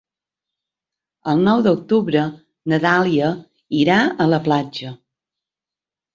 [1.33, 2.23] El nou d'octubre
[2.73, 3.29] na Dàlia
[3.83, 4.97] irà a la platja.